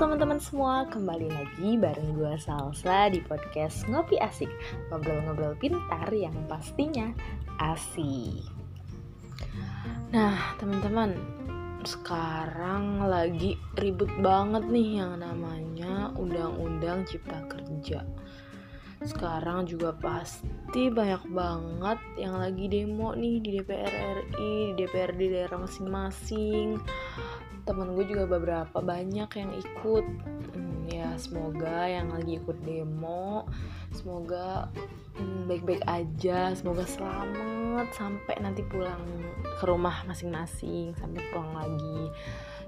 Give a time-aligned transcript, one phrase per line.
[0.00, 4.48] teman-teman semua, kembali lagi bareng gue Salsa di podcast Ngopi Asik
[4.88, 7.12] Ngobrol-ngobrol pintar yang pastinya
[7.60, 8.48] asik.
[10.08, 11.20] Nah teman-teman,
[11.84, 18.00] sekarang lagi ribut banget nih yang namanya Undang-Undang Cipta Kerja.
[19.04, 25.60] Sekarang juga pasti banyak banget yang lagi demo nih di DPR RI, di DPRD daerah
[25.60, 26.80] masing-masing
[27.64, 30.06] temen gue juga beberapa banyak yang ikut.
[30.54, 33.46] Hmm, ya semoga yang lagi ikut demo
[33.94, 34.70] semoga
[35.18, 39.02] hmm, baik-baik aja semoga selamat sampai nanti pulang
[39.58, 42.10] ke rumah masing-masing sampai pulang lagi.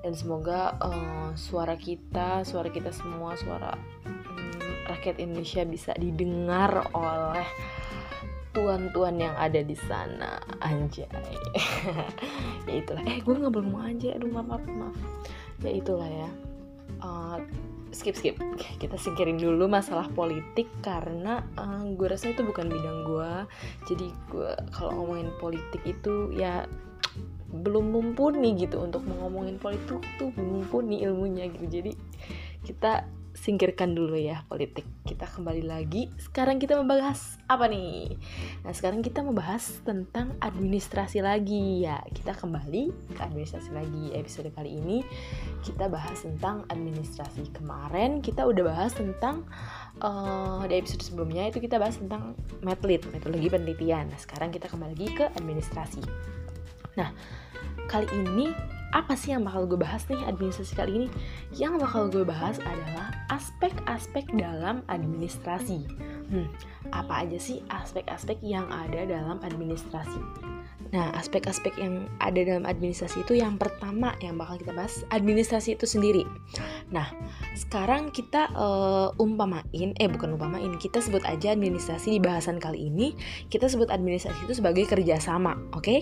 [0.00, 7.48] Dan semoga uh, suara kita suara kita semua suara hmm, rakyat Indonesia bisa didengar oleh
[8.50, 10.40] tuan-tuan yang ada di sana.
[10.62, 11.06] Anjay.
[12.68, 13.02] Ya itulah.
[13.02, 14.96] Eh gue nggak belum aja aduh maaf maaf maaf.
[15.64, 16.30] Ya itulah ya.
[17.02, 17.42] Uh,
[17.90, 18.38] skip skip.
[18.78, 23.32] Kita singkirin dulu masalah politik karena uh, gue rasa itu bukan bidang gue
[23.90, 26.68] jadi gue kalau ngomongin politik itu ya
[27.50, 28.78] belum mumpuni gitu.
[28.78, 31.66] Untuk ngomongin politik tuh belum mumpuni ilmunya gitu.
[31.66, 31.92] Jadi
[32.62, 33.02] kita
[33.34, 34.86] singkirkan dulu ya politik.
[35.06, 36.10] Kita kembali lagi.
[36.18, 38.18] Sekarang kita membahas apa nih?
[38.66, 42.02] Nah, sekarang kita membahas tentang administrasi lagi ya.
[42.10, 44.14] Kita kembali ke administrasi lagi.
[44.14, 45.06] Episode kali ini
[45.62, 47.50] kita bahas tentang administrasi.
[47.54, 49.46] Kemarin kita udah bahas tentang
[50.02, 54.10] uh, di episode sebelumnya itu kita bahas tentang metlit, metodologi penelitian.
[54.10, 56.02] Nah, sekarang kita kembali lagi ke administrasi.
[56.98, 57.14] Nah,
[57.86, 58.50] kali ini
[58.90, 61.08] apa sih yang bakal gue bahas nih administrasi kali ini?
[61.54, 65.86] Yang bakal gue bahas adalah aspek-aspek dalam administrasi.
[66.30, 66.46] Hmm,
[66.94, 70.22] apa aja sih aspek-aspek yang ada dalam administrasi?
[70.90, 75.86] Nah, aspek-aspek yang ada dalam administrasi itu yang pertama yang bakal kita bahas administrasi itu
[75.86, 76.26] sendiri.
[76.90, 77.06] Nah,
[77.54, 83.14] sekarang kita uh, umpamain, eh bukan umpamain, kita sebut aja administrasi di bahasan kali ini,
[83.46, 85.78] kita sebut administrasi itu sebagai kerjasama, oke?
[85.78, 86.00] Okay?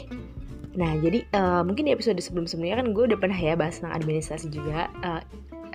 [0.79, 4.47] Nah, jadi uh, mungkin di episode sebelum-sebelumnya kan gue udah pernah ya bahas tentang administrasi
[4.49, 4.87] juga.
[5.03, 5.23] Uh,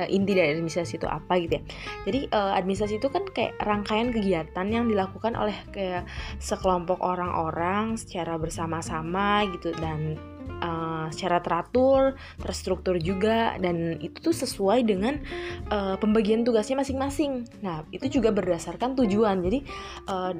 [0.09, 1.63] inti dari administrasi itu apa gitu ya.
[2.09, 6.09] Jadi uh, administrasi itu kan kayak rangkaian kegiatan yang dilakukan oleh kayak
[6.41, 10.17] sekelompok orang-orang secara bersama-sama gitu dan
[10.65, 10.72] uh,
[11.13, 15.21] secara teratur, terstruktur juga dan itu tuh sesuai dengan
[15.69, 17.45] uh, pembagian tugasnya masing-masing.
[17.61, 19.45] Nah, itu juga berdasarkan tujuan.
[19.45, 19.61] Jadi
[20.09, 20.33] uh,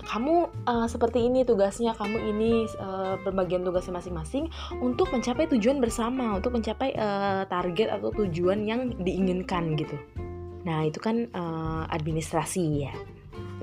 [0.00, 4.48] kamu uh, seperti ini tugasnya, kamu ini uh, pembagian tugasnya masing-masing
[4.80, 9.98] untuk mencapai tujuan bersama, untuk mencapai uh, target atau tujuan yang diinginkan gitu.
[10.64, 12.94] Nah, itu kan uh, administrasi ya.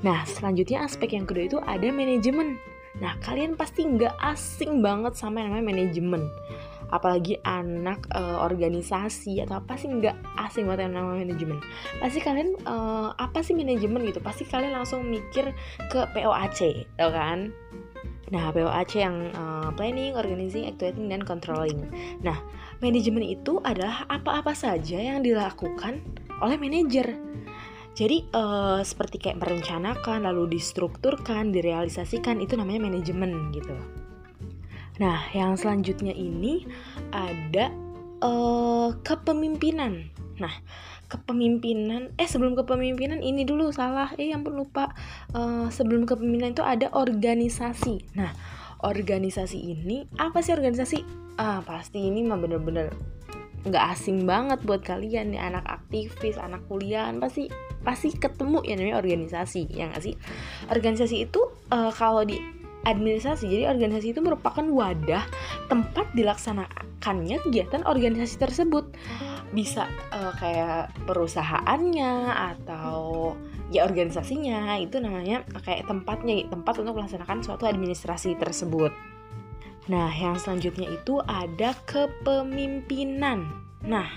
[0.06, 2.62] Nah, selanjutnya aspek yang kedua itu ada manajemen.
[2.98, 6.24] Nah, kalian pasti nggak asing banget sama yang namanya manajemen
[6.88, 10.16] apalagi anak uh, organisasi atau apa sih nggak
[10.48, 11.60] asing banget yang namanya manajemen
[12.00, 15.52] pasti kalian uh, apa sih manajemen gitu pasti kalian langsung mikir
[15.92, 17.52] ke POAC tau kan
[18.28, 21.88] Nah, POAC yang uh, planning, organizing, actuating, dan controlling.
[22.20, 22.36] Nah,
[22.84, 26.04] manajemen itu adalah apa-apa saja yang dilakukan
[26.44, 27.16] oleh manajer.
[27.98, 33.74] Jadi uh, seperti kayak merencanakan, lalu distrukturkan, direalisasikan itu namanya manajemen gitu.
[35.02, 36.62] Nah, yang selanjutnya ini
[37.10, 37.74] ada
[38.22, 40.14] uh, kepemimpinan.
[40.38, 40.54] Nah,
[41.08, 44.92] kepemimpinan eh sebelum kepemimpinan ini dulu salah eh yang lupa
[45.32, 48.36] uh, sebelum kepemimpinan itu ada organisasi nah
[48.84, 51.08] organisasi ini apa sih organisasi
[51.40, 52.92] ah pasti ini mah bener-bener
[53.68, 57.52] nggak asing banget buat kalian nih anak aktivis anak kuliah pasti
[57.84, 60.16] pasti ketemu ya namanya organisasi ya nggak sih
[60.72, 61.42] organisasi itu
[61.72, 62.58] uh, kalau di
[62.88, 63.52] administrasi.
[63.52, 65.28] Jadi organisasi itu merupakan wadah
[65.68, 68.96] tempat dilaksanakannya kegiatan organisasi tersebut.
[69.52, 73.34] Bisa uh, kayak perusahaannya atau
[73.68, 78.96] ya organisasinya itu namanya kayak tempatnya tempat untuk melaksanakan suatu administrasi tersebut.
[79.88, 83.48] Nah, yang selanjutnya itu ada kepemimpinan.
[83.88, 84.08] Nah,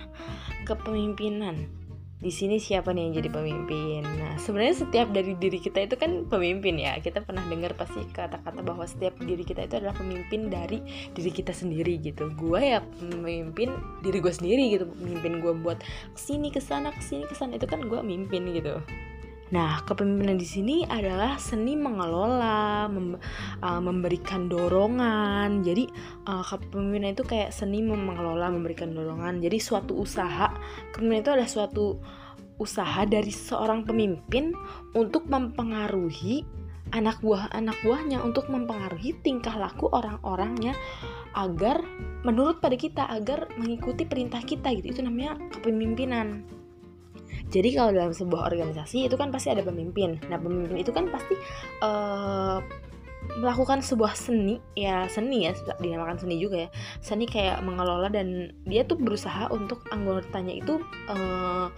[0.66, 1.80] kepemimpinan
[2.20, 4.04] di sini siapa nih yang jadi pemimpin?
[4.04, 7.00] Nah, sebenarnya setiap dari diri kita itu kan pemimpin ya.
[7.00, 10.84] Kita pernah dengar pasti kata-kata bahwa setiap diri kita itu adalah pemimpin dari
[11.16, 12.28] diri kita sendiri gitu.
[12.36, 13.72] Gue ya pemimpin
[14.04, 14.84] diri gue sendiri gitu.
[14.92, 15.80] Pemimpin gue buat
[16.12, 18.84] ke sini ke sana ke sini ke sana itu kan gue mimpin gitu.
[19.50, 23.18] Nah, kepemimpinan di sini adalah seni mengelola, mem
[23.58, 25.66] uh, memberikan dorongan.
[25.66, 25.90] Jadi,
[26.30, 29.42] uh, kepemimpinan itu kayak seni mengelola, memberikan dorongan.
[29.42, 30.54] Jadi, suatu usaha,
[30.94, 31.86] kepemimpinan itu adalah suatu
[32.62, 34.54] usaha dari seorang pemimpin
[34.94, 36.44] untuk mempengaruhi
[36.90, 40.74] anak buah anak buahnya untuk mempengaruhi tingkah laku orang-orangnya
[41.38, 41.80] agar
[42.26, 46.42] menurut pada kita agar mengikuti perintah kita gitu itu namanya kepemimpinan
[47.50, 50.22] Jadi kalau dalam sebuah organisasi itu kan pasti ada pemimpin.
[50.30, 51.34] Nah pemimpin itu kan pasti
[51.82, 52.62] uh,
[53.42, 56.68] melakukan sebuah seni ya seni ya dinamakan seni juga ya
[57.04, 60.80] seni kayak mengelola dan dia tuh berusaha untuk anggotanya itu
[61.10, 61.68] uh,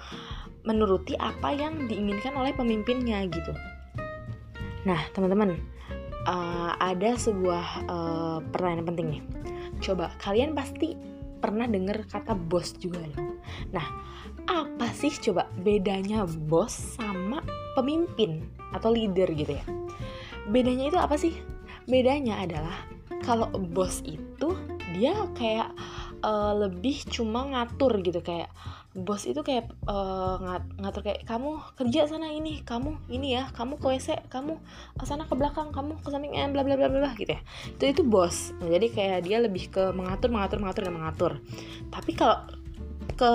[0.63, 3.53] menuruti apa yang diinginkan oleh pemimpinnya gitu.
[4.87, 5.59] Nah teman-teman
[6.31, 9.23] uh, ada sebuah uh, pertanyaan penting nih.
[9.83, 10.95] Coba kalian pasti
[11.43, 13.32] pernah dengar kata bos juga dong.
[13.71, 13.87] Nah
[14.49, 17.45] apa sih coba bedanya bos sama
[17.79, 18.43] pemimpin
[18.75, 19.65] atau leader gitu ya?
[20.51, 21.37] Bedanya itu apa sih?
[21.87, 22.75] Bedanya adalah
[23.23, 24.55] kalau bos itu
[24.93, 25.73] dia kayak
[26.27, 28.51] uh, lebih cuma ngatur gitu kayak
[28.93, 33.81] bos itu kayak uh, ngat ngatur kayak kamu kerja sana ini kamu ini ya kamu
[33.81, 34.61] ke WC kamu
[35.01, 37.41] sana ke belakang kamu ke samping eh, bla bla bla bla gitu ya.
[37.73, 38.53] Itu itu bos.
[38.61, 41.33] Nah, jadi kayak dia lebih ke mengatur mengatur mengatur dan mengatur.
[41.89, 42.45] Tapi kalau
[43.17, 43.33] ke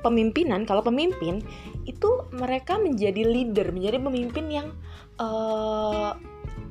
[0.00, 1.42] pemimpinan kalau pemimpin
[1.88, 4.68] itu mereka menjadi leader menjadi pemimpin yang
[5.18, 6.14] uh,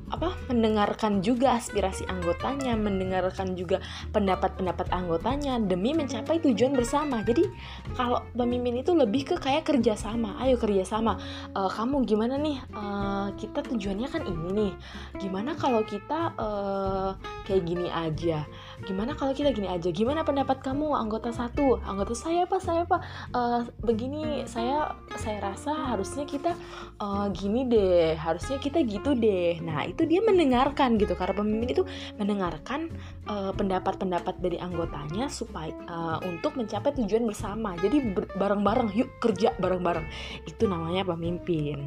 [0.10, 3.82] apa mendengarkan juga aspirasi anggotanya, mendengarkan juga
[4.14, 7.22] pendapat-pendapat anggotanya demi mencapai tujuan bersama.
[7.26, 7.46] Jadi
[7.94, 11.18] kalau pemimpin itu lebih ke kayak kerjasama, ayo kerjasama.
[11.54, 12.58] Uh, kamu gimana nih?
[12.74, 14.74] Uh, kita tujuannya kan ini nih.
[15.22, 17.14] Gimana kalau kita uh,
[17.46, 18.46] kayak gini aja?
[18.86, 19.90] Gimana kalau kita gini aja?
[19.90, 21.80] Gimana pendapat kamu anggota satu?
[21.84, 22.58] Anggota saya apa?
[22.62, 22.98] Saya apa?
[23.34, 26.56] Uh, begini saya saya rasa harusnya kita
[27.02, 29.60] uh, gini deh, harusnya kita gitu deh.
[29.60, 31.12] Nah itu itu dia mendengarkan gitu.
[31.20, 31.84] Karena pemimpin itu
[32.16, 32.88] mendengarkan
[33.28, 37.76] uh, pendapat-pendapat dari anggotanya supaya uh, untuk mencapai tujuan bersama.
[37.76, 40.08] Jadi bareng-bareng yuk kerja bareng-bareng.
[40.48, 41.84] Itu namanya pemimpin.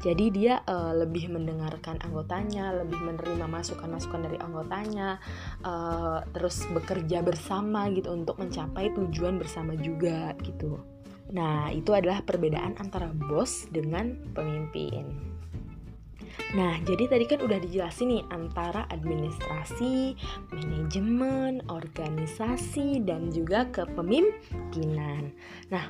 [0.00, 5.20] Jadi dia uh, lebih mendengarkan anggotanya lebih menerima masukan-masukan dari anggotanya
[5.60, 10.80] uh, terus bekerja bersama gitu untuk mencapai tujuan bersama juga gitu.
[11.36, 15.30] Nah itu adalah perbedaan antara bos dengan pemimpin
[16.50, 20.18] Nah, jadi tadi kan udah dijelasin nih antara administrasi,
[20.50, 25.30] manajemen, organisasi, dan juga kepemimpinan.
[25.70, 25.86] Nah,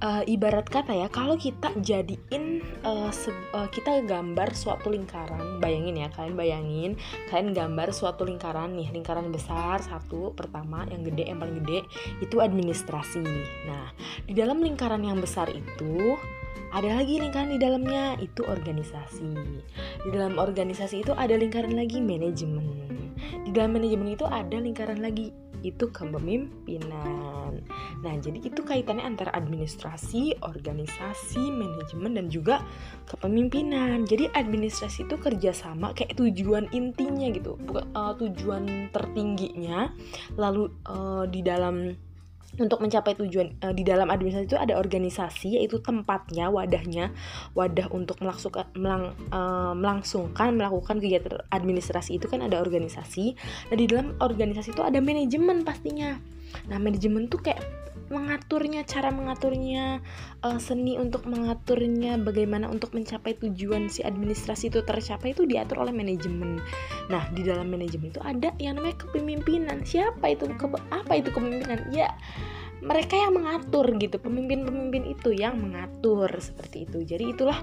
[0.00, 3.12] uh, ibarat kata ya, kalau kita jadiin uh,
[3.52, 6.90] uh, kita gambar suatu lingkaran, bayangin ya, kalian bayangin,
[7.28, 11.84] kalian gambar suatu lingkaran nih, lingkaran besar satu pertama yang gede yang paling gede
[12.24, 13.22] itu administrasi.
[13.68, 13.92] Nah,
[14.24, 16.16] di dalam lingkaran yang besar itu
[16.72, 19.32] ada lagi lingkaran di dalamnya itu organisasi.
[20.04, 23.12] Di dalam organisasi itu ada lingkaran lagi manajemen.
[23.44, 27.62] Di dalam manajemen itu ada lingkaran lagi itu kepemimpinan.
[28.02, 32.66] Nah jadi itu kaitannya antara administrasi organisasi manajemen dan juga
[33.06, 34.04] kepemimpinan.
[34.04, 37.56] Jadi administrasi itu kerjasama kayak tujuan intinya gitu.
[37.62, 39.94] Bukan uh, tujuan tertingginya.
[40.34, 41.94] Lalu uh, di dalam
[42.60, 47.08] untuk mencapai tujuan uh, di dalam administrasi itu ada organisasi yaitu tempatnya wadahnya
[47.56, 53.36] wadah untuk melaksukkan melang, uh, melangsungkan melakukan kegiatan administrasi itu kan ada organisasi.
[53.72, 56.20] Nah di dalam organisasi itu ada manajemen pastinya.
[56.68, 57.81] Nah manajemen tuh kayak
[58.12, 60.04] mengaturnya cara mengaturnya
[60.44, 65.94] uh, seni untuk mengaturnya bagaimana untuk mencapai tujuan si administrasi itu tercapai itu diatur oleh
[65.96, 66.60] manajemen.
[67.08, 69.80] Nah di dalam manajemen itu ada yang namanya kepemimpinan.
[69.84, 70.44] Siapa itu?
[70.60, 71.88] Ke, apa itu kepemimpinan?
[71.88, 72.12] Ya
[72.82, 74.18] mereka yang mengatur gitu.
[74.18, 77.06] Pemimpin-pemimpin itu yang mengatur seperti itu.
[77.06, 77.56] Jadi itulah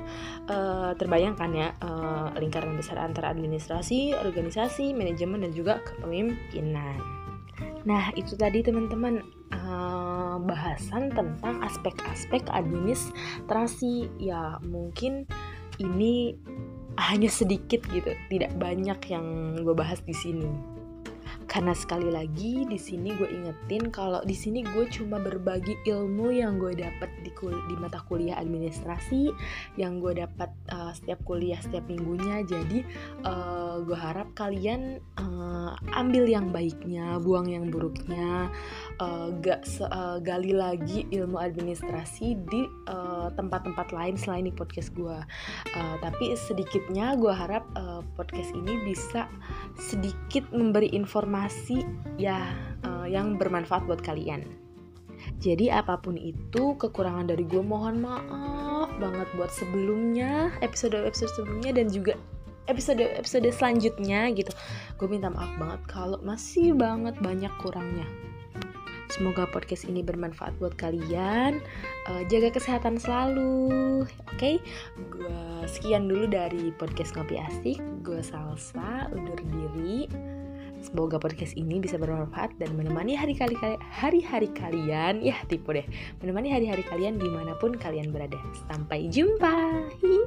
[0.48, 6.98] uh, terbayangkan ya uh, lingkaran besar antara administrasi organisasi manajemen dan juga kepemimpinan.
[7.84, 14.10] Nah itu tadi teman-teman uh, bahasan tentang aspek-aspek administrasi.
[14.22, 15.26] Ya mungkin
[15.80, 16.36] ini
[17.00, 20.79] hanya sedikit gitu tidak banyak yang gue bahas di sini
[21.50, 26.62] karena sekali lagi di sini gue ingetin kalau di sini gue cuma berbagi ilmu yang
[26.62, 29.34] gue dapat di di mata kuliah administrasi
[29.74, 32.46] yang gue dapat uh, setiap kuliah setiap minggunya.
[32.46, 32.86] Jadi
[33.26, 38.54] uh, gue harap kalian uh, ambil yang baiknya buang yang buruknya.
[39.02, 42.62] Uh, gak uh, gali lagi ilmu administrasi di
[43.34, 45.18] tempat-tempat uh, lain selain di podcast gue.
[45.74, 49.26] Uh, tapi sedikitnya gue harap uh, podcast ini bisa
[49.80, 51.88] sedikit memberi informasi informasi
[52.20, 52.52] ya
[52.84, 54.44] uh, yang bermanfaat buat kalian.
[55.40, 61.88] Jadi apa pun itu kekurangan dari gue mohon maaf banget buat sebelumnya episode-episode sebelumnya dan
[61.88, 62.20] juga
[62.68, 64.52] episode-episode selanjutnya gitu.
[65.00, 68.08] Gue minta maaf banget kalau masih banget banyak kurangnya.
[69.10, 71.64] Semoga podcast ini bermanfaat buat kalian.
[72.12, 74.06] Uh, jaga kesehatan selalu.
[74.06, 74.56] Oke, okay?
[75.08, 75.40] gue
[75.72, 77.80] sekian dulu dari podcast ngopi asik.
[78.04, 80.06] Gue Salsa undur diri.
[80.80, 83.52] Semoga podcast ini bisa bermanfaat dan menemani hari-hari
[83.84, 85.20] hari-hari kalian.
[85.20, 85.84] Ya, tipe deh.
[86.24, 88.40] Menemani hari-hari kalian di mana pun kalian berada.
[88.68, 89.86] Sampai jumpa.
[90.00, 90.19] Hihi.